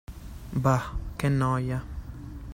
Bah, 0.63 0.97
che 1.15 1.27
noia. 1.29 1.83